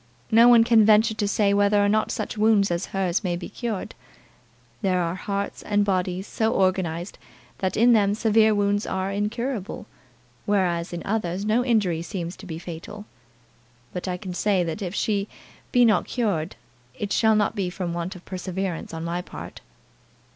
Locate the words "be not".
15.71-16.05